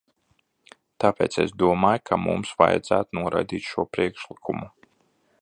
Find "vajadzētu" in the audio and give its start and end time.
2.63-3.19